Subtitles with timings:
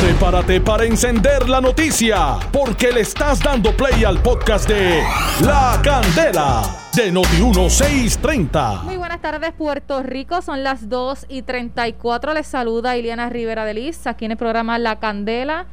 [0.00, 5.02] Prepárate para encender la noticia, porque le estás dando play al podcast de
[5.44, 6.62] La Candela
[6.96, 8.84] de Noti1630.
[8.84, 10.40] Muy buenas tardes, Puerto Rico.
[10.40, 12.32] Son las 2 y 34.
[12.32, 15.66] Les saluda Iliana Rivera de Liz, aquí en el programa La Candela.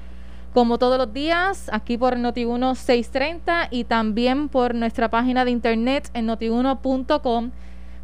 [0.54, 6.26] Como todos los días, aquí por Noti1630 y también por nuestra página de internet en
[6.26, 7.52] notiuno.com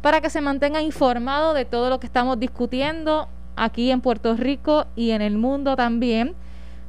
[0.00, 4.86] para que se mantenga informado de todo lo que estamos discutiendo aquí en Puerto Rico
[4.96, 6.34] y en el mundo también,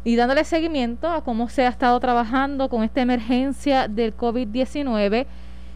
[0.03, 5.25] y dándole seguimiento a cómo se ha estado trabajando con esta emergencia del COVID-19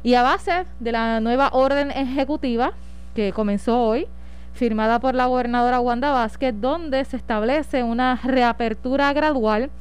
[0.03, 2.73] y a base de la nueva orden ejecutiva
[3.15, 4.07] que comenzó hoy,
[4.53, 9.71] firmada por la gobernadora Wanda Vázquez, donde se establece una reapertura gradual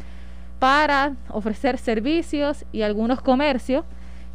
[0.59, 3.85] para ofrecer servicios y algunos comercios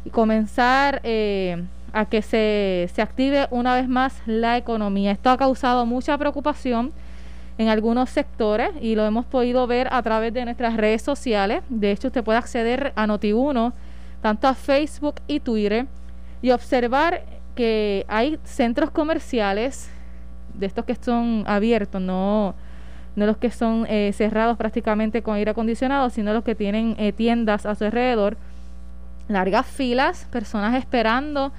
[0.04, 5.12] y comenzar eh, a que se, se active una vez más la economía.
[5.12, 6.92] Esto ha causado mucha preocupación
[7.56, 11.62] en algunos sectores y lo hemos podido ver a través de nuestras redes sociales.
[11.68, 13.72] De hecho, usted puede acceder a Noti1,
[14.20, 15.86] tanto a Facebook y Twitter,
[16.42, 17.22] y observar
[17.54, 19.88] que hay centros comerciales
[20.54, 22.54] de estos que son abiertos, no,
[23.14, 27.12] no los que son eh, cerrados prácticamente con aire acondicionado, sino los que tienen eh,
[27.12, 28.36] tiendas a su alrededor.
[29.28, 31.52] Largas filas, personas esperando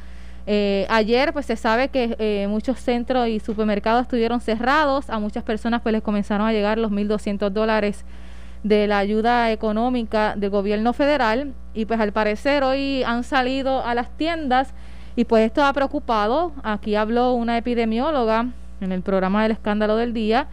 [0.48, 5.44] eh, ayer pues se sabe que eh, muchos centros y supermercados estuvieron cerrados, a muchas
[5.44, 8.06] personas pues les comenzaron a llegar los 1.200 dólares
[8.64, 11.54] de la ayuda económica del gobierno federal.
[11.74, 14.74] Y pues al parecer hoy han salido a las tiendas.
[15.16, 18.48] Y pues esto ha preocupado, aquí habló una epidemióloga
[18.82, 20.48] en el programa del escándalo del día,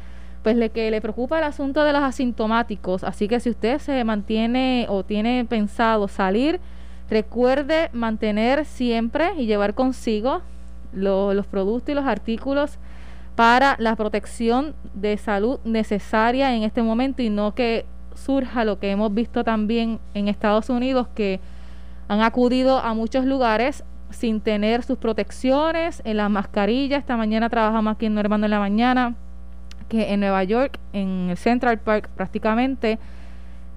[0.45, 4.05] pues le que le preocupa el asunto de los asintomáticos, así que si usted se
[4.05, 6.61] mantiene o tiene pensado salir,
[7.11, 10.43] Recuerde mantener siempre y llevar consigo
[10.93, 12.79] los productos y los artículos
[13.35, 18.91] para la protección de salud necesaria en este momento y no que surja lo que
[18.91, 21.41] hemos visto también en Estados Unidos que
[22.09, 27.01] han acudido a muchos lugares sin tener sus protecciones, en las mascarillas.
[27.01, 29.15] Esta mañana trabajamos aquí en Hermano en la mañana,
[29.89, 32.99] que en Nueva York, en el Central Park prácticamente,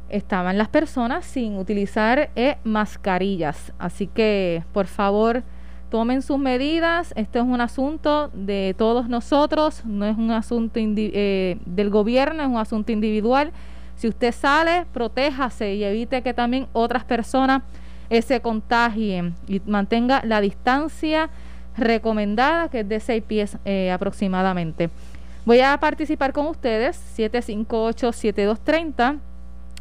[0.10, 3.74] estaban las personas sin utilizar eh, mascarillas.
[3.80, 5.44] Así que, por favor,
[5.90, 7.14] tomen sus medidas.
[7.16, 12.50] Esto es un asunto de todos nosotros, no es un asunto eh, del gobierno, es
[12.50, 13.52] un asunto individual.
[13.96, 17.64] Si usted sale, protéjase y evite que también otras personas
[18.10, 21.30] eh, se contagien y mantenga la distancia
[21.78, 23.58] recomendada, que es de 6 pies
[23.92, 24.90] aproximadamente.
[25.46, 29.20] Voy a participar con ustedes, 758-7230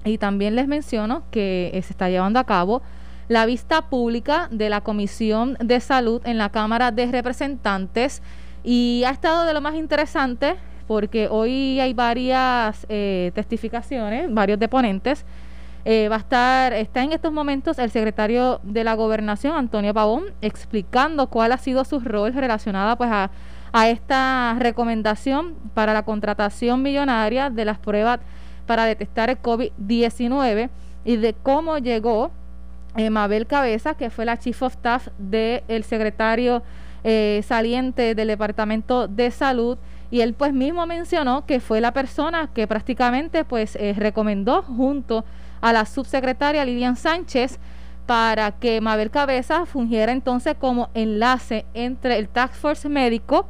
[0.05, 2.83] y también les menciono que eh, se está llevando a cabo
[3.29, 8.23] la vista pública de la Comisión de Salud en la Cámara de Representantes
[8.63, 10.57] y ha estado de lo más interesante
[10.87, 15.25] porque hoy hay varias eh, testificaciones, varios deponentes.
[15.87, 20.25] Eh, va a estar, está en estos momentos el secretario de la Gobernación, Antonio Pavón,
[20.41, 23.31] explicando cuál ha sido su rol relacionada pues a,
[23.73, 28.21] a esta recomendación para la contratación millonaria de las pruebas
[28.65, 30.71] para detectar el COVID-19
[31.05, 32.31] y de cómo llegó
[32.97, 36.63] eh, Mabel Cabeza, que fue la Chief of Staff del secretario
[37.03, 39.77] eh, saliente del Departamento de Salud,
[40.11, 45.25] y él pues mismo mencionó que fue la persona que prácticamente pues eh, recomendó junto
[45.61, 47.59] a la subsecretaria Lilian Sánchez
[48.07, 53.47] para que Mabel Cabeza fungiera entonces como enlace entre el Task Force médico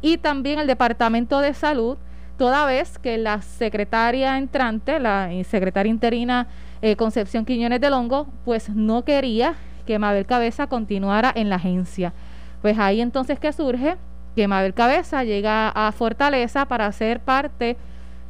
[0.00, 1.98] y también el Departamento de Salud
[2.36, 6.46] toda vez que la secretaria entrante, la secretaria interina
[6.80, 9.54] eh, Concepción Quiñones de Longo, pues no quería
[9.86, 12.12] que Mabel Cabeza continuara en la agencia.
[12.60, 13.96] Pues ahí entonces que surge
[14.34, 17.76] que Mabel Cabeza llega a Fortaleza para ser parte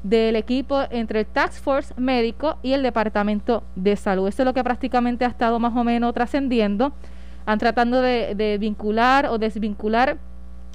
[0.03, 4.27] del equipo entre el Task Force médico y el Departamento de Salud.
[4.29, 6.93] Eso es lo que prácticamente ha estado más o menos trascendiendo.
[7.47, 10.19] Han tratando de vincular o desvincular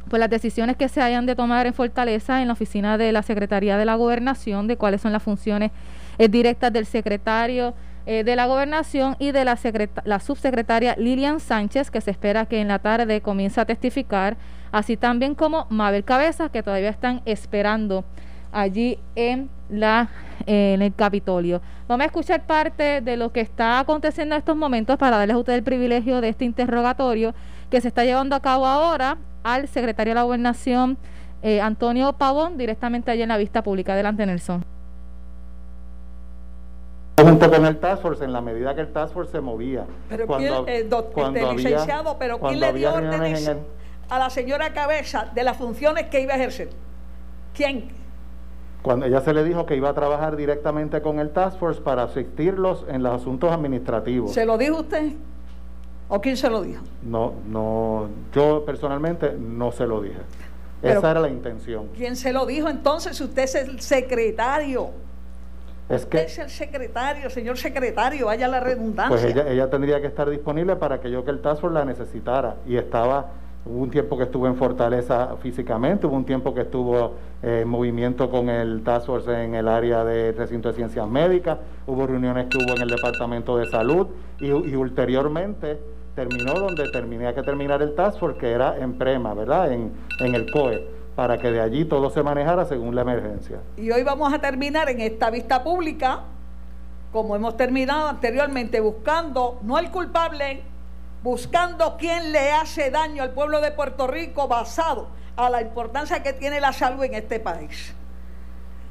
[0.10, 3.24] pues las decisiones que se hayan de tomar en Fortaleza en la oficina de la
[3.24, 5.72] Secretaría de la Gobernación, de cuáles son las funciones
[6.18, 7.74] eh, directas del secretario
[8.06, 9.58] eh, de la Gobernación y de la,
[10.06, 14.38] la subsecretaria Lilian Sánchez, que se espera que en la tarde comience a testificar,
[14.72, 18.06] así también como Mabel Cabeza, que todavía están esperando
[18.52, 20.10] allí en la
[20.48, 21.62] en el Capitolio.
[21.88, 25.40] Vamos a escuchar parte de lo que está aconteciendo en estos momentos para darles a
[25.40, 27.36] ustedes el privilegio de este interrogatorio
[27.70, 29.18] que se está llevando a cabo ahora
[29.48, 30.98] al secretario de la Gobernación,
[31.42, 33.94] eh, Antonio Pavón, directamente allí en la vista pública.
[33.94, 34.66] Adelante, Nelson.
[37.22, 39.86] Junto con el Task Force, en la medida que el Task Force se movía.
[40.10, 43.50] Pero cuando, ¿quién, eh, este, licenciado, pero ¿quién le dio órdenes
[44.10, 46.70] a la señora Cabeza de las funciones que iba a ejercer?
[47.56, 47.96] ¿Quién?
[48.84, 52.04] cuando ella se le dijo que iba a trabajar directamente con el Task Force para
[52.04, 54.32] asistirlos en los asuntos administrativos.
[54.32, 55.12] ¿Se lo dijo usted?
[56.10, 56.82] ¿O quién se lo dijo?
[57.04, 60.20] No, no, yo personalmente no se lo dije.
[60.82, 61.88] Esa era la intención.
[61.96, 63.20] ¿Quién se lo dijo entonces?
[63.20, 64.92] Usted es el secretario.
[65.90, 69.10] Es que, es el secretario, señor secretario, vaya la redundancia.
[69.10, 71.86] Pues ella, ella tendría que estar disponible para que yo que el Task Force la
[71.86, 72.58] necesitara.
[72.68, 73.28] Y estaba,
[73.66, 77.70] hubo un tiempo que estuvo en Fortaleza físicamente, hubo un tiempo que estuvo eh, en
[77.70, 81.58] movimiento con el Task Force en el área de recinto de ciencias médicas,
[81.88, 84.08] hubo reuniones que hubo en el Departamento de Salud
[84.40, 85.80] y, y ulteriormente
[86.18, 89.72] terminó donde tenía que terminar el Task Force, que era en Prema, ¿verdad?
[89.72, 90.84] En, en el COE
[91.16, 93.60] para que de allí todo se manejara según la emergencia.
[93.78, 96.22] Y hoy vamos a terminar en esta vista pública,
[97.12, 100.64] como hemos terminado anteriormente, buscando no el culpable,
[101.22, 106.34] buscando quién le hace daño al pueblo de Puerto Rico basado a la importancia que
[106.34, 107.94] tiene la salud en este país.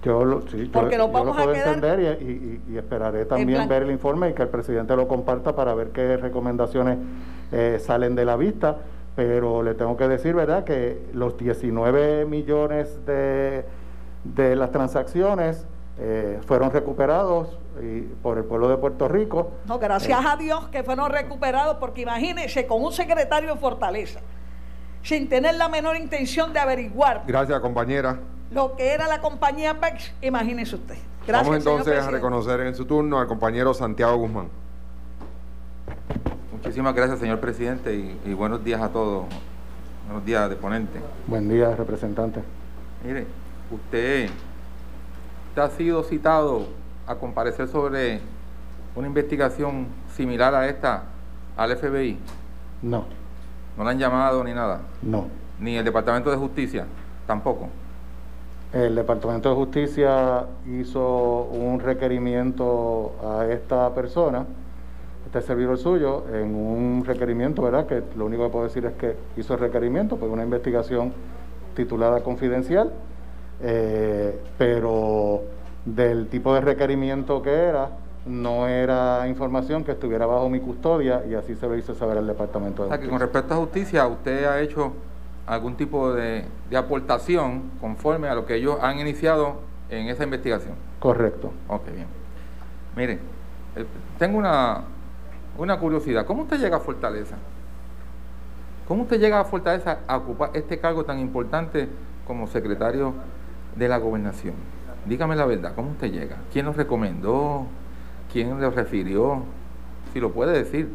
[0.07, 4.43] Yo lo, sí, Porque lo puedo entender y, esperaré también ver el informe y que
[4.43, 6.99] el presidente lo comparta para ver qué recomendaciones
[7.53, 8.77] eh, salen de la vista
[9.17, 13.65] pero le tengo que decir, ¿verdad?, que los 19 millones de,
[14.25, 15.67] de las transacciones
[15.99, 17.59] eh, fueron recuperados
[18.23, 19.53] por el pueblo de Puerto Rico.
[19.67, 24.21] No, gracias eh, a Dios que fueron recuperados, porque imagínense, con un secretario en Fortaleza,
[25.03, 27.25] sin tener la menor intención de averiguar.
[27.27, 28.19] Gracias, compañera.
[28.51, 30.97] Lo que era la compañía PEX, imagínese usted.
[31.27, 34.49] Gracias, Vamos entonces a reconocer en su turno al compañero Santiago Guzmán.
[36.53, 37.95] Muchísimas gracias, señor presidente,
[38.25, 39.27] y, buenos días a todos.
[40.07, 41.01] Buenos días, de ponente.
[41.27, 42.41] Buen día, representante.
[43.05, 43.27] Mire,
[43.71, 44.31] usted,
[45.57, 46.67] ha sido citado
[47.07, 48.21] a comparecer sobre
[48.95, 51.05] una investigación similar a esta
[51.57, 52.19] al FBI.
[52.83, 53.05] No.
[53.77, 54.83] ¿No la han llamado ni nada?
[55.03, 55.27] No.
[55.59, 56.87] ¿Ni el Departamento de Justicia?
[57.27, 57.69] Tampoco.
[58.73, 64.45] El Departamento de Justicia hizo un requerimiento a esta persona
[65.27, 67.87] este servidor suyo en un requerimiento, ¿verdad?
[67.87, 71.13] Que lo único que puedo decir es que hizo el requerimiento, pues una investigación
[71.75, 72.93] titulada confidencial,
[73.61, 75.43] eh, pero
[75.85, 77.91] del tipo de requerimiento que era,
[78.25, 82.27] no era información que estuviera bajo mi custodia y así se lo hizo saber el
[82.27, 84.93] Departamento de o sea, que con respecto a justicia, usted ha hecho
[85.47, 90.75] algún tipo de, de aportación conforme a lo que ellos han iniciado en esa investigación.
[90.99, 91.53] Correcto.
[91.69, 92.07] Ok, bien.
[92.97, 93.21] Mire,
[93.77, 93.87] eh,
[94.19, 94.83] tengo una,
[95.59, 97.37] una curiosidad, ¿cómo usted llega a Fortaleza?
[98.89, 101.89] ¿Cómo usted llega a Fortaleza a ocupar este cargo tan importante
[102.27, 103.15] como secretario
[103.77, 104.55] de la gobernación?
[105.07, 106.37] Dígame la verdad, ¿cómo usted llega?
[106.53, 107.67] ¿Quién lo recomendó?
[108.33, 109.43] ¿Quién lo refirió?
[110.13, 110.91] Si lo puede decir.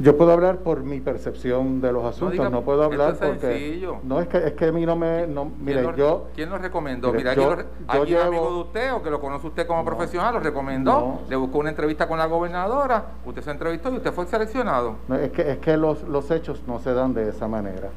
[0.00, 4.28] Yo puedo hablar por mi percepción de los asuntos, no, puedo hablar porque no es
[4.28, 7.12] que es que a mí no me no, mire, ¿Quién yo ¿Quién lo recomendó?
[7.12, 7.56] Mira, yo,
[7.88, 11.58] ¿alguien amigo de usted o que lo conoce usted como profesional lo recomendó, le buscó
[11.58, 14.96] una entrevista con la gobernadora, usted se entrevistó y usted fue seleccionado.
[15.20, 17.88] es que es que los, los hechos no se dan de esa manera.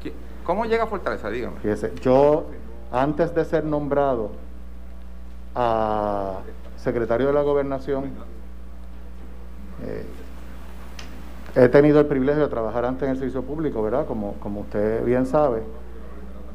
[0.44, 1.30] ¿Cómo llega a Fortaleza?
[1.30, 1.60] Dígame.
[1.60, 2.46] Fíjese, yo
[2.90, 4.30] antes de ser nombrado
[5.54, 6.38] a
[6.76, 8.06] secretario de la gobernación
[9.84, 10.04] eh,
[11.54, 14.06] He tenido el privilegio de trabajar antes en el servicio público, ¿verdad?
[14.06, 15.62] Como, como usted bien sabe,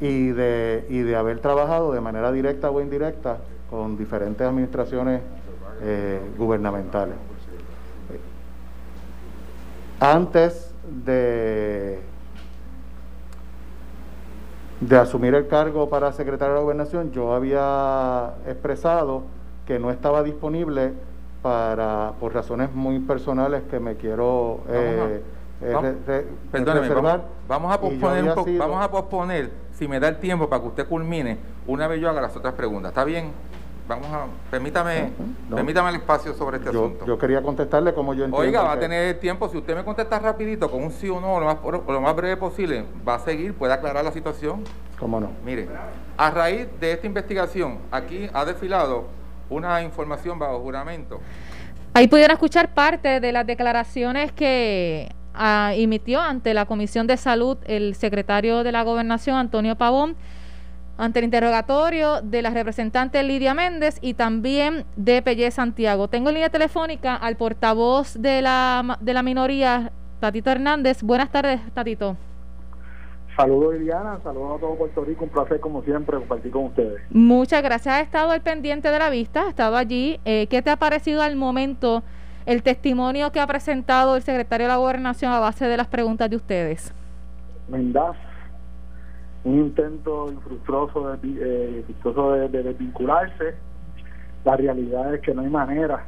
[0.00, 3.38] y de, y de haber trabajado de manera directa o indirecta
[3.70, 5.22] con diferentes administraciones
[5.82, 7.14] eh, gubernamentales.
[10.00, 10.74] Antes
[11.04, 12.00] de,
[14.80, 19.22] de asumir el cargo para secretario de la gobernación, yo había expresado
[19.66, 20.92] que no estaba disponible
[21.48, 25.22] para por razones muy personales que me quiero eh,
[25.62, 27.24] eh, reservar.
[27.48, 31.38] Vamos, a posponer vamos a posponer, si me da el tiempo para que usted culmine,
[31.66, 32.90] una vez yo haga las otras preguntas.
[32.90, 33.32] ¿Está bien?
[33.88, 35.10] Vamos a, permítame,
[35.48, 37.06] permítame el espacio sobre este asunto.
[37.06, 38.46] Yo quería contestarle como yo entiendo.
[38.46, 41.40] Oiga, va a tener tiempo, si usted me contesta rapidito, con un sí o no,
[41.40, 44.64] lo más, lo más breve posible, va a seguir, puede aclarar la situación.
[45.00, 45.30] ¿Cómo no?
[45.46, 45.66] Mire,
[46.18, 49.16] a raíz de esta investigación, aquí ha desfilado
[49.50, 51.20] una información bajo juramento.
[51.94, 57.58] Ahí pudieron escuchar parte de las declaraciones que ah, emitió ante la Comisión de Salud
[57.66, 60.16] el secretario de la Gobernación, Antonio Pavón,
[60.96, 66.08] ante el interrogatorio de la representante Lidia Méndez y también de Pelle Santiago.
[66.08, 71.02] Tengo en línea telefónica al portavoz de la, de la minoría, Tatito Hernández.
[71.02, 72.16] Buenas tardes, Tatito.
[73.38, 77.00] Saludos Liliana, saludos a todo Puerto Rico, un placer como siempre compartir con ustedes.
[77.10, 80.18] Muchas gracias, ha estado al pendiente de la vista, ha estado allí.
[80.24, 82.02] Eh, ¿Qué te ha parecido al momento
[82.46, 86.28] el testimonio que ha presentado el secretario de la Gobernación a base de las preguntas
[86.28, 86.92] de ustedes?
[87.68, 88.16] Mendaz,
[89.44, 93.54] un intento infructuoso de, eh, de, de desvincularse.
[94.44, 96.06] La realidad es que no hay manera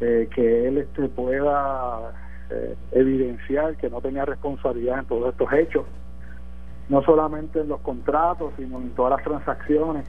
[0.00, 2.10] eh, que él este, pueda
[2.48, 5.84] eh, evidenciar que no tenía responsabilidad en todos estos hechos,
[6.88, 10.06] no solamente en los contratos, sino en todas las transacciones.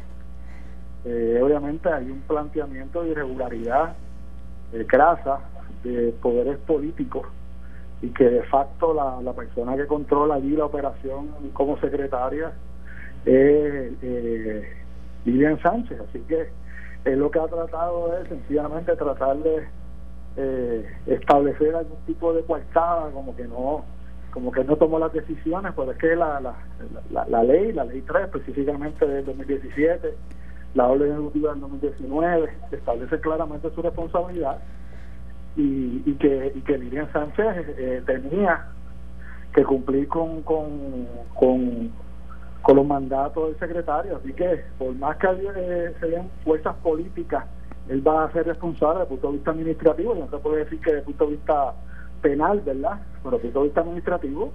[1.05, 3.95] Eh, obviamente hay un planteamiento de irregularidad
[4.73, 5.39] eh, grasa
[5.83, 7.27] de poderes políticos
[8.01, 12.51] y que de facto la, la persona que controla allí la operación como secretaria
[13.25, 14.77] es eh,
[15.25, 15.99] Lilian Sánchez.
[16.07, 16.49] Así que
[17.15, 19.67] lo que ha tratado es sencillamente tratar de
[20.37, 23.83] eh, establecer algún tipo de coartada, como que no
[24.31, 26.55] como que no tomó las decisiones, pues es que la, la,
[27.11, 30.13] la, la ley, la ley 3 específicamente del 2017,
[30.75, 34.59] la orden ejecutiva del 2019, establece claramente su responsabilidad
[35.55, 38.67] y, y que y que Lilian Sánchez eh, tenía
[39.53, 41.91] que cumplir con, con, con,
[42.75, 44.17] los mandatos del secretario.
[44.17, 47.45] Así que, por más que eh, se den fuerzas políticas,
[47.87, 50.15] él va a ser responsable desde el punto de vista administrativo.
[50.15, 51.73] Y no se puede decir que desde el punto de vista
[52.21, 52.99] penal, ¿verdad?
[53.23, 54.51] Pero punto de vista administrativo,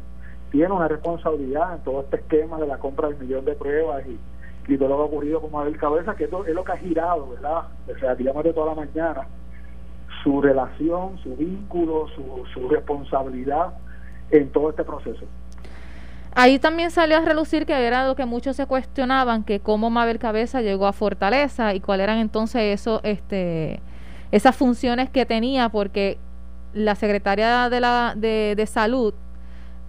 [0.51, 4.73] tiene una responsabilidad en todo este esquema de la compra del millón de pruebas y,
[4.73, 6.77] y todo lo que ha ocurrido con Mabel Cabeza, que esto es lo que ha
[6.77, 7.65] girado, ¿verdad?
[7.93, 9.27] O sea, digamos de toda la mañana,
[10.23, 13.75] su relación, su vínculo, su, su responsabilidad
[14.31, 15.25] en todo este proceso.
[16.37, 20.19] Ahí también salió a relucir que era lo que muchos se cuestionaban, que cómo Mabel
[20.19, 23.81] Cabeza llegó a Fortaleza y cuáles eran entonces eso, este,
[24.33, 26.19] esas funciones que tenía, porque
[26.75, 29.15] la secretaria de, la, de, de salud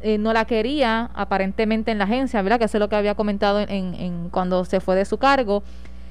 [0.01, 2.59] eh, no la quería aparentemente en la agencia, ¿verdad?
[2.59, 5.63] Que eso es lo que había comentado en, en cuando se fue de su cargo.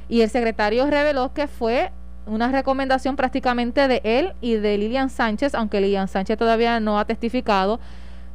[0.08, 1.90] Y el secretario reveló que fue
[2.26, 7.04] una recomendación prácticamente de él y de Lilian Sánchez, aunque Lilian Sánchez todavía no ha
[7.04, 7.78] testificado,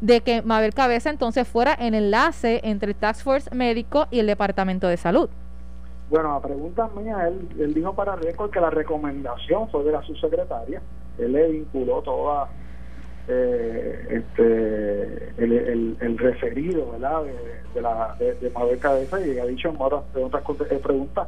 [0.02, 4.28] de que Mabel Cabeza entonces fuera el enlace entre el Task Force médico y el
[4.28, 5.30] Departamento de Salud.
[6.10, 10.02] Bueno, a pregunta mía, él, él dijo para récord que la recomendación fue de la
[10.04, 10.82] subsecretaria.
[11.20, 12.50] Él le vinculó toda
[13.28, 17.24] eh, este, el, el, referido ¿verdad?
[17.24, 17.34] de,
[17.76, 20.44] de, la, de, de Mabel Cabeza y ha dicho en otras, en otras
[20.82, 21.28] preguntas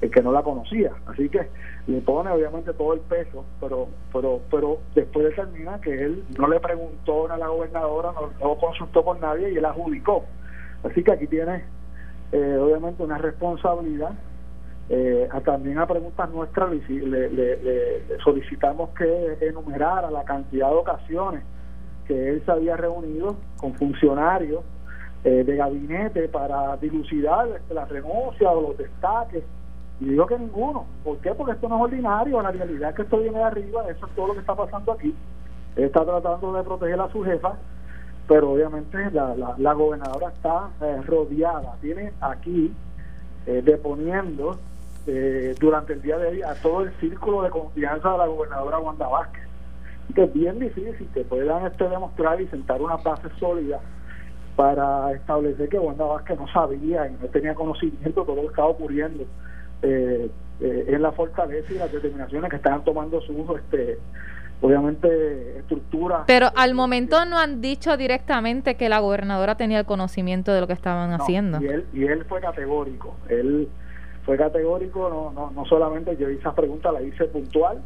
[0.00, 0.92] el que no la conocía.
[1.06, 1.48] Así que
[1.86, 6.60] le pone obviamente todo el peso, pero pero pero después determina que él no le
[6.60, 10.24] preguntó a la gobernadora, no, no consultó con nadie y él adjudicó.
[10.84, 11.64] Así que aquí tiene
[12.32, 14.12] eh, obviamente una responsabilidad.
[14.90, 21.42] Eh, a, también a preguntas nuestras le, solicitamos que enumerara la cantidad de ocasiones
[22.06, 24.64] que él se había reunido con funcionarios
[25.24, 29.44] eh, de gabinete para dilucidar la renuncia o los destaques
[30.00, 30.86] y digo que ninguno.
[31.04, 31.32] ¿Por qué?
[31.32, 32.40] Porque esto no es ordinario.
[32.40, 33.82] La realidad es que esto viene de arriba.
[33.90, 35.14] Eso es todo lo que está pasando aquí.
[35.76, 37.54] Él está tratando de proteger a su jefa,
[38.26, 41.76] pero obviamente la, la, la gobernadora está eh, rodeada.
[41.80, 42.72] Tiene aquí
[43.46, 44.56] eh, deponiendo
[45.10, 48.78] eh, durante el día de hoy a todo el círculo de confianza de la gobernadora
[48.78, 49.42] Wanda Vázquez.
[50.14, 53.80] Que es bien difícil que puedan este demostrar y sentar una base sólida
[54.54, 58.48] para establecer que Wanda Vázquez no sabía y no tenía conocimiento de todo lo que
[58.48, 59.24] estaba ocurriendo
[59.80, 63.98] eh, eh, en la fortaleza y las determinaciones que están tomando sus este
[64.60, 66.24] obviamente estructuras.
[66.26, 70.66] Pero al momento no han dicho directamente que la gobernadora tenía el conocimiento de lo
[70.66, 71.62] que estaban no, haciendo.
[71.62, 73.16] y él y él fue categórico.
[73.28, 73.68] Él
[74.28, 77.82] fue categórico no no, no solamente yo hice esa pregunta la hice puntual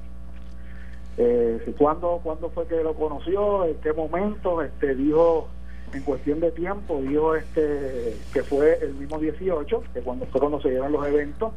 [1.17, 5.49] eh, ¿cuándo, ¿cuándo fue que lo conoció en qué momento este dijo
[5.93, 10.61] en cuestión de tiempo dijo este que fue el mismo 18 que cuando fue cuando
[10.61, 11.53] se dieron los eventos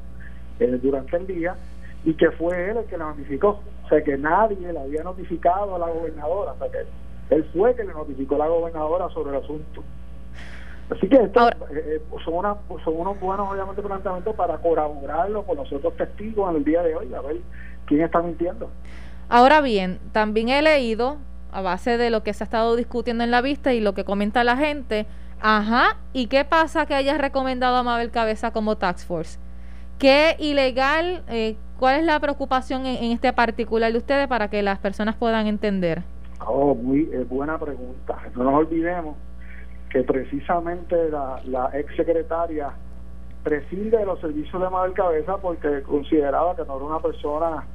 [0.59, 1.55] eh, durante el día
[2.05, 3.59] y que fue él el que la notificó.
[3.83, 6.53] O sea, que nadie le había notificado a la gobernadora.
[6.53, 9.83] O sea, que él fue que le notificó a la gobernadora sobre el asunto.
[10.89, 15.57] Así que esto Ahora, eh, son, una, son unos buenos, obviamente, planteamientos para corroborarlo con
[15.57, 17.37] los otros testigos en el día de hoy, a ver
[17.85, 18.69] quién está mintiendo.
[19.27, 21.17] Ahora bien, también he leído,
[21.51, 24.03] a base de lo que se ha estado discutiendo en la vista y lo que
[24.03, 25.07] comenta la gente,
[25.41, 29.39] ajá, ¿y qué pasa que haya recomendado a Mabel Cabeza como Tax Force?
[29.97, 34.61] ¿Qué ilegal, eh, cuál es la preocupación en, en, este particular de ustedes para que
[34.61, 36.03] las personas puedan entender?
[36.45, 38.17] Oh, muy eh, buena pregunta.
[38.35, 39.15] No nos olvidemos
[39.95, 42.69] que precisamente la, la ex secretaria
[43.45, 47.65] prescinde de los servicios de Mabel Cabeza porque consideraba que no era una persona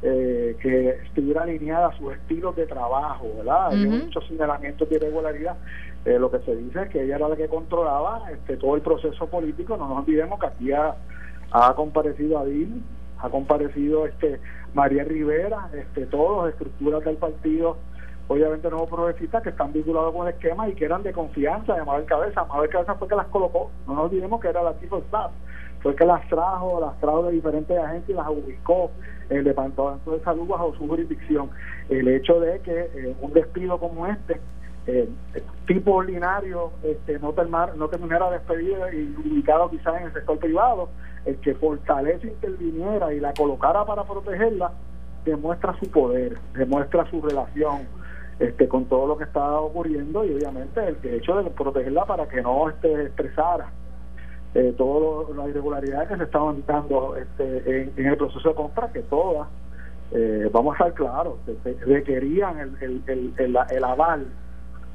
[0.00, 3.70] eh, que estuviera alineada a sus estilos de trabajo, ¿verdad?
[3.70, 4.04] Hay uh -huh.
[4.04, 5.56] muchos señalamientos de irregularidad.
[6.04, 8.82] Eh, lo que se dice es que ella era la que controlaba este todo el
[8.82, 9.76] proceso político.
[9.76, 10.94] No nos olvidemos que aquí ha,
[11.50, 12.80] ha comparecido Adil,
[13.18, 14.38] ha comparecido este
[14.72, 17.76] María Rivera, este todos estructuras del partido
[18.28, 21.84] obviamente nuevos progresistas que están vinculados con el esquema y que eran de confianza de
[21.84, 22.44] Mabel Cabeza.
[22.44, 25.30] Mabel Cabeza fue que las colocó, no nos olvidemos que era la tipo staff,
[25.80, 28.90] fue que las trajo, las trajo de diferentes agencias y las ubicó
[29.28, 31.50] el Departamento de Salud bajo su jurisdicción.
[31.88, 34.40] El hecho de que eh, un despido como este,
[34.86, 35.08] eh,
[35.66, 40.88] tipo ordinario, este, no, terminar, no terminara despedida y ubicado quizás en el sector privado,
[41.24, 44.72] el que fortalece interviniera y la colocara para protegerla,
[45.24, 47.95] demuestra su poder, demuestra su relación
[48.38, 52.42] este, con todo lo que está ocurriendo y obviamente el hecho de protegerla para que
[52.42, 53.70] no esté expresara
[54.56, 59.02] eh, todas las irregularidades que se estaban dando este, en, el proceso de compra, que
[59.02, 59.48] todas,
[60.12, 61.34] eh, vamos a estar claros,
[61.84, 64.26] requerían el, el, el, el, aval,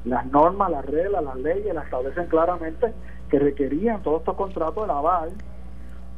[0.04, 2.92] las normas, las reglas, las leyes, las establecen claramente
[3.28, 5.30] que requerían todos estos contratos el aval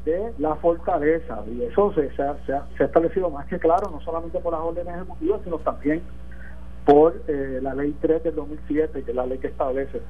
[0.07, 1.43] de la fortaleza.
[1.47, 4.63] Y eso se, se, ha, se, ha, establecido más que claro no solamente por las
[4.63, 6.03] órdenes ejecutivas sino también
[6.85, 10.03] por eh, la ley 3 del 2007 que es la ley que establece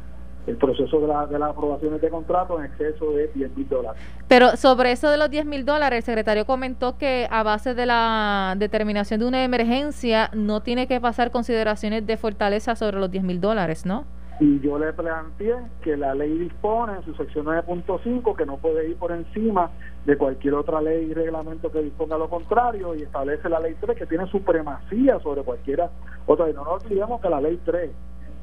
[0.47, 4.00] el proceso de, la, de las aprobaciones de contrato en exceso de 10 mil dólares.
[4.28, 7.87] Pero sobre eso de los 10 mil dólares, el secretario comentó que a base de
[7.87, 13.25] la determinación de una emergencia no tiene que pasar consideraciones de fortaleza sobre los 10
[13.25, 14.04] mil dólares, ¿no?
[14.40, 18.88] Y yo le planteé que la ley dispone en su sección 9.5 que no puede
[18.88, 19.71] ir por encima
[20.04, 23.96] de cualquier otra ley y reglamento que disponga lo contrario y establece la ley 3
[23.96, 25.90] que tiene supremacía sobre cualquiera
[26.26, 26.50] otra.
[26.50, 27.90] Y no nos olvidemos que la ley 3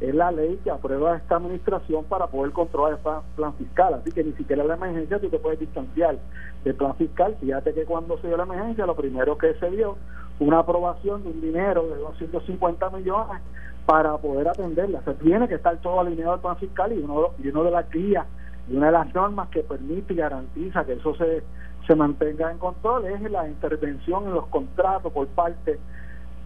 [0.01, 3.93] es la ley que aprueba esta administración para poder controlar el plan, fiscal.
[3.93, 6.17] Así que ni siquiera la emergencia tú te puedes distanciar
[6.63, 7.37] del plan fiscal.
[7.39, 9.97] Fíjate que cuando se dio la emergencia, lo primero que se dio
[10.39, 13.41] una aprobación de un dinero de 250 millones
[13.85, 15.01] para poder atenderla.
[15.05, 17.87] Se tiene que estar todo alineado al plan fiscal y uno, y uno de las
[17.91, 18.25] guías
[18.69, 21.43] y una de las normas que permite y garantiza que eso se,
[21.87, 25.79] se mantenga en control es la intervención en los contratos por parte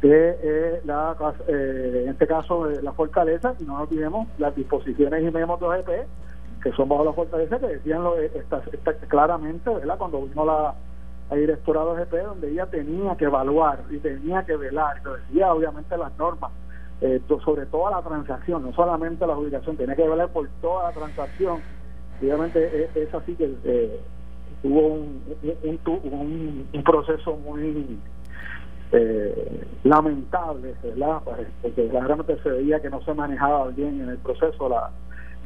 [0.01, 1.15] de eh, la,
[1.47, 5.65] eh, en este caso de la fortaleza y no olvidemos las disposiciones y memos de
[5.65, 5.89] OGP
[6.63, 9.97] que son bajo la fortaleza que decían lo, esta, esta, claramente ¿verdad?
[9.97, 10.75] cuando vino la,
[11.29, 15.53] la directora de OGP donde ella tenía que evaluar y tenía que velar lo decía
[15.53, 16.51] obviamente las normas
[17.01, 20.91] eh, sobre toda la transacción, no solamente la adjudicación, tiene que velar por toda la
[20.93, 21.59] transacción.
[22.21, 23.99] Obviamente es, así que eh,
[24.63, 25.21] hubo un,
[25.63, 27.99] un, un, proceso muy
[28.91, 31.21] eh, lamentable, ¿verdad?
[31.23, 34.91] Pues, porque realmente se veía que no se manejaba bien en el proceso la,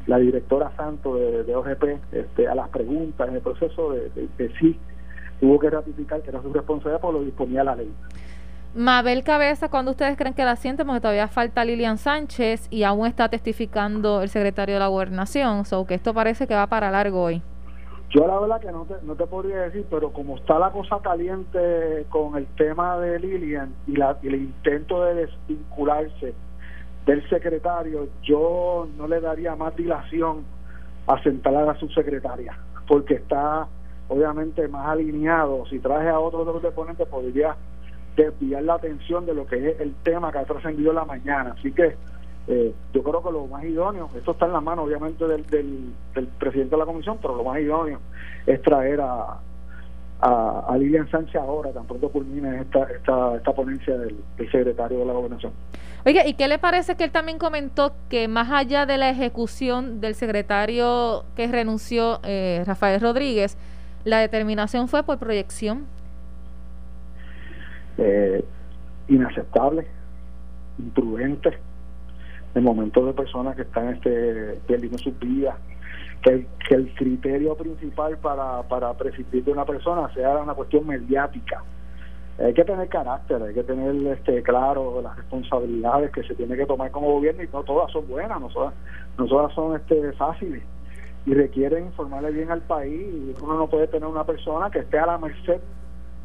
[0.08, 4.77] la directora Santo de, OGP este, a las preguntas en el proceso de, de, sí
[5.39, 7.91] tuvo que ratificar que era su responsabilidad, por lo disponía la ley.
[8.75, 10.86] Mabel Cabeza, ¿cuándo ustedes creen que la sienten?
[10.86, 15.88] Porque todavía falta Lilian Sánchez y aún está testificando el secretario de la gobernación, o
[15.88, 17.41] que esto parece que va para largo hoy.
[18.12, 20.99] Yo la verdad que no te, no te podría decir, pero como está la cosa
[21.01, 26.36] caliente con el tema de Lilian y, y el intento de desvincularse
[27.08, 30.43] del secretario, yo no le daría más dilación
[31.08, 32.55] a sentar a la subsecretaria,
[32.88, 33.67] porque está
[34.10, 35.65] obviamente más alineado.
[35.67, 37.55] Si traje a otro de los deponentes, podría
[38.15, 41.56] desviar la atención de lo que es el tema que ha trascendido la mañana.
[41.58, 41.95] Así que
[42.48, 46.28] eh, yo creo que lo más idóneo, esto está en la mano obviamente del, del,
[46.39, 48.00] presidente de la comisión, pero lo más idóneo
[48.48, 49.38] es traer a,
[50.19, 54.17] a, Lilian Sánchez ahora, tan pronto culmine esta, esta, esta ponencia del,
[54.52, 55.54] secretario de la gobernación.
[56.06, 60.02] Oiga, ¿y qué le parece que él también comentó que más allá de la ejecución
[60.02, 63.58] del secretario que renunció, eh, Rafael Rodríguez,
[64.06, 65.86] la determinación fue por proyección?
[67.99, 68.43] Eh,
[69.09, 69.85] inaceptable,
[70.77, 71.57] imprudente,
[72.55, 75.55] en momentos de personas que están este, perdiendo sus vidas,
[76.23, 80.88] que el, que el criterio principal para, para prescindir de una persona sea una cuestión
[80.88, 81.63] mediática.
[82.39, 86.65] Hay que tener carácter, hay que tener este claro las responsabilidades que se tiene que
[86.65, 88.73] tomar como gobierno y no todas son buenas, no todas,
[89.17, 90.63] no todas son este fáciles
[91.25, 93.35] y requieren informarle bien al país.
[93.41, 95.59] Uno no puede tener una persona que esté a la merced,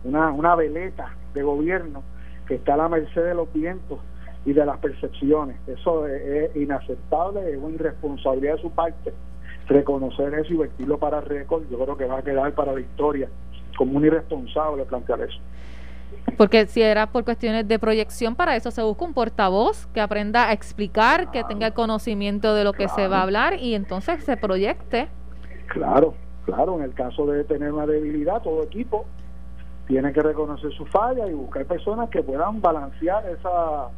[0.05, 2.03] una, una veleta de gobierno
[2.47, 3.99] que está a la merced de los vientos
[4.45, 5.57] y de las percepciones.
[5.67, 9.13] Eso es, inaceptable, es una irresponsabilidad de su parte
[9.67, 11.63] reconocer eso y vertirlo para récord.
[11.71, 13.29] Yo creo que va a quedar para la historia
[13.77, 15.39] como un irresponsable plantear eso.
[16.37, 20.49] Porque si era por cuestiones de proyección, para eso se busca un portavoz que aprenda
[20.49, 24.37] a explicar, que tenga conocimiento de lo que se va a hablar y entonces se
[24.37, 25.09] proyecte.
[25.69, 29.07] Claro, claro, en el caso de tener una debilidad, todo equipo
[29.87, 33.89] tiene que reconocer su falla y buscar personas que puedan balancear esa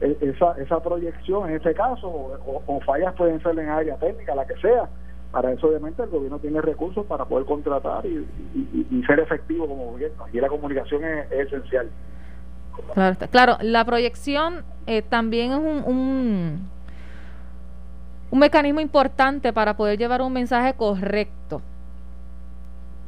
[0.00, 4.46] e, esa, esa proyección en ese caso o, fallas pueden ser en área técnica la
[4.46, 4.88] que sea.
[5.32, 8.26] Para eso obviamente el gobierno tiene recursos para poder contratar y,
[9.06, 10.24] ser efectivo como gobierno.
[10.32, 11.88] Y la comunicación es, esencial.
[12.94, 13.56] Claro, claro.
[13.60, 16.68] La proyección eh, también es un, un,
[18.30, 21.60] un mecanismo importante para poder llevar un mensaje correcto.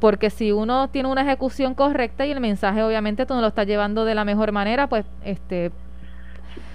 [0.01, 3.67] Porque si uno tiene una ejecución correcta y el mensaje obviamente tú no lo estás
[3.67, 5.71] llevando de la mejor manera, pues este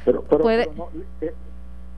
[0.04, 0.44] pero, pero,
[0.76, 0.88] no,
[1.20, 1.34] eh,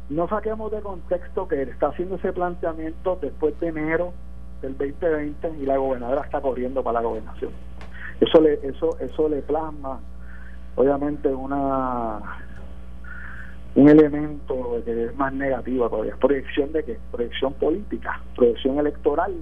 [0.09, 4.14] no, saquemos de contexto que él está haciendo ese planteamiento después de enero
[4.62, 7.53] del 2020 y la gobernadora está corriendo para la gobernación.
[8.19, 10.01] Eso le, eso, eso le plasma,
[10.77, 12.21] obviamente, una
[13.75, 16.17] un elemento que es más negativo todavía.
[16.17, 16.99] ¿Proyección de qué?
[17.12, 19.35] Proyección política, proyección electoral.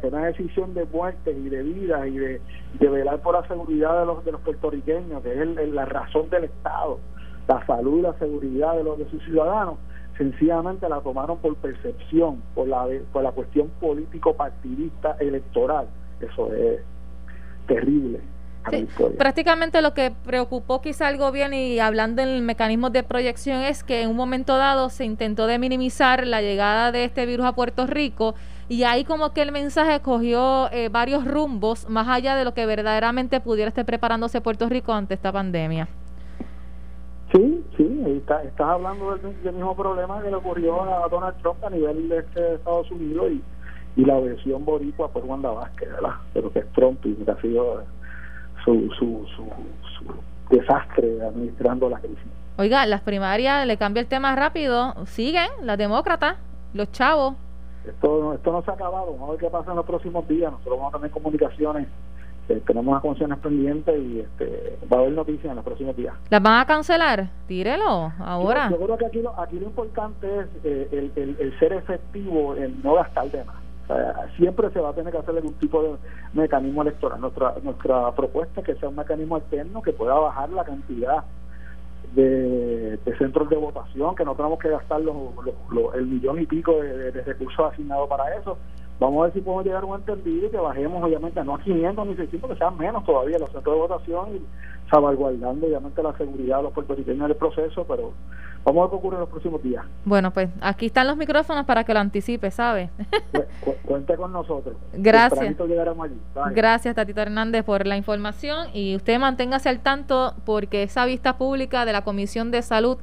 [0.00, 2.40] Que una decisión de muerte y de vida y de,
[2.78, 6.44] de velar por la seguridad de los, de los puertorriqueños, que es la razón del
[6.44, 6.98] Estado,
[7.48, 9.76] la salud y la seguridad de los de sus ciudadanos,
[10.16, 15.86] sencillamente la tomaron por percepción, por la, por la cuestión político-partidista electoral.
[16.20, 16.80] Eso es
[17.66, 18.20] terrible.
[19.18, 24.02] Prácticamente lo que preocupó quizá al gobierno y hablando en mecanismos de proyección es que
[24.02, 27.86] en un momento dado se intentó de minimizar la llegada de este virus a Puerto
[27.86, 28.34] Rico
[28.68, 32.64] y ahí como que el mensaje cogió eh, varios rumbos más allá de lo que
[32.66, 35.88] verdaderamente pudiera estar preparándose Puerto Rico ante esta pandemia.
[37.34, 41.70] Sí, sí, está, estás hablando del, mismo problema que le ocurrió a Donald Trump a
[41.70, 43.42] nivel de, este Estados Unidos y,
[44.00, 46.14] y la versión boricua fue Wanda Vázquez, ¿verdad?
[46.34, 47.84] Pero que es Trump y que ha sido
[48.64, 52.18] su, su, su, desastre administrando la crisis.
[52.56, 56.36] Oiga, las primarias, le cambia el tema rápido, siguen las demócratas,
[56.74, 57.34] los chavos.
[57.86, 60.52] Esto, esto no se ha acabado, vamos a ver qué pasa en los próximos días,
[60.52, 61.88] nosotros vamos a tener comunicaciones
[62.48, 66.14] eh, tenemos las funciones pendientes y este, va a haber noticias en los próximos días.
[66.28, 67.28] ¿Las van a cancelar?
[67.46, 68.68] Tírelo ahora.
[68.68, 72.82] Yo, creo que aquí lo, aquí lo importante es eh, el, el, ser efectivo, el
[72.82, 73.56] no gastar de más.
[74.36, 75.96] Siempre se va a tener que hacer algún tipo de
[76.32, 77.20] mecanismo electoral.
[77.20, 81.24] Nuestra, nuestra propuesta es que sea un mecanismo alterno que pueda bajar la cantidad
[82.14, 85.16] de, centros de votación, que no tenemos que gastar los,
[85.94, 88.58] el millón y pico de recursos asignados para eso,
[89.00, 91.60] Vamos a ver si podemos llegar a un entendido y que bajemos, obviamente, no a
[91.60, 94.40] 500 ni 600, que sean menos todavía los centros de votación y
[94.90, 98.12] salvaguardando, obviamente, la seguridad de los puertorriqueños del proceso, pero
[98.64, 99.84] vamos a ver qué ocurre en los próximos días.
[100.04, 102.90] Bueno, pues aquí están los micrófonos para que lo anticipe, ¿sabe?
[103.84, 104.76] cuente con nosotros.
[104.92, 105.56] Gracias.
[106.54, 111.84] Gracias, Tatito Hernández, por la información y usted manténgase al tanto porque esa vista pública
[111.84, 112.98] de la Comisión de Salud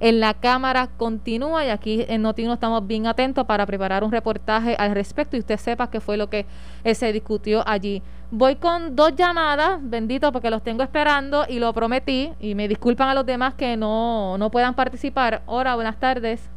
[0.00, 4.74] en la Cámara continúa y aquí en Notino estamos bien atentos para preparar un reportaje
[4.78, 6.46] al respecto y usted sepa qué fue lo que
[6.84, 8.02] eh, se discutió allí.
[8.30, 13.08] Voy con dos llamadas, bendito, porque los tengo esperando y lo prometí y me disculpan
[13.08, 15.42] a los demás que no, no puedan participar.
[15.46, 16.48] Hola, buenas tardes.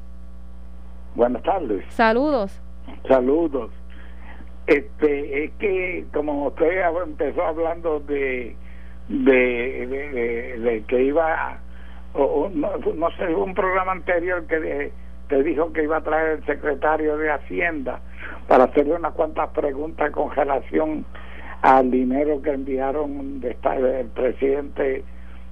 [1.15, 1.83] Buenas tardes.
[1.89, 2.59] Saludos.
[3.07, 3.71] Saludos.
[4.67, 8.55] Este, es que como usted empezó hablando de,
[9.09, 11.59] de, de que iba
[12.13, 14.91] o, no, sé, un programa anterior que
[15.27, 17.99] te dijo que iba a traer el secretario de Hacienda
[18.47, 21.05] para hacerle unas cuantas preguntas con relación
[21.61, 23.57] al dinero que enviaron de
[23.99, 25.03] el presidente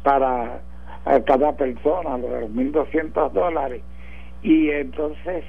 [0.04, 0.60] para
[1.26, 3.82] cada persona, los 1.200 dólares.
[4.44, 5.44] Y entonces,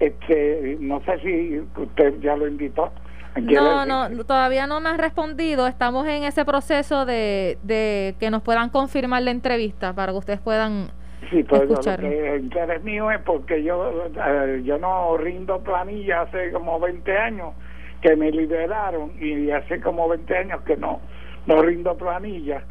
[0.00, 2.90] este no sé si usted ya lo invitó
[3.36, 5.66] no, no, todavía no me han respondido.
[5.66, 10.40] Estamos en ese proceso de, de que nos puedan confirmar la entrevista para que ustedes
[10.40, 10.90] puedan
[11.30, 16.80] sí, pues el interés mío es porque yo, eh, yo no rindo planilla hace como
[16.80, 17.54] 20 años
[18.02, 21.00] que me liberaron y hace como 20 años que no,
[21.46, 22.62] no rindo planilla.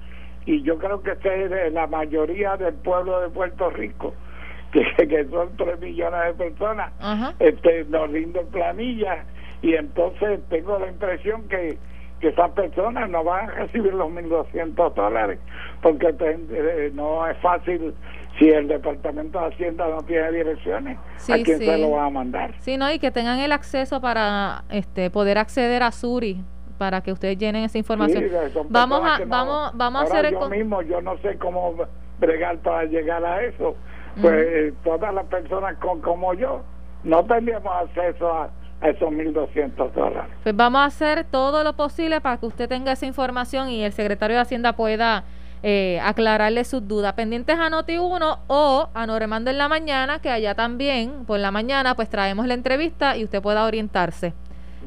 [0.45, 4.13] Y yo creo que este la mayoría del pueblo de Puerto Rico,
[4.71, 6.91] que, que son 3 millones de personas,
[7.39, 9.25] este no rindo planilla
[9.61, 11.77] y entonces tengo la impresión que,
[12.19, 15.39] que esas personas no van a recibir los 1.200 dólares
[15.81, 17.93] porque eh, no es fácil
[18.37, 22.53] si el Departamento de Hacienda no tiene direcciones, ¿a quién se lo va a mandar?
[22.59, 26.41] Sí, no, y que tengan el acceso para este poder acceder a Suri
[26.77, 28.23] para que ustedes llenen esa información.
[28.69, 31.75] vamos a vamos vamos a hacer el yo mismo yo no sé cómo
[32.19, 33.75] bregar para llegar a eso.
[34.21, 36.63] Pues todas las personas con, como yo
[37.03, 38.49] no tendríamos acceso a
[38.81, 40.31] a esos 1.200 dólares.
[40.43, 43.91] Pues vamos a hacer todo lo posible para que usted tenga esa información y el
[43.91, 45.25] secretario de Hacienda pueda
[45.61, 47.13] eh, aclararle sus dudas.
[47.13, 51.95] Pendientes a Noti1 o a Normando en la mañana, que allá también, por la mañana,
[51.95, 54.33] pues traemos la entrevista y usted pueda orientarse.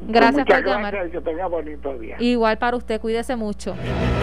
[0.07, 1.11] Gracias por llamar.
[1.11, 2.15] Que tenga bonito día.
[2.19, 3.75] Igual para usted, cuídese mucho.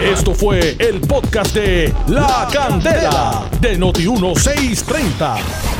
[0.03, 5.80] Esto fue el podcast de La Candela de Noti1630.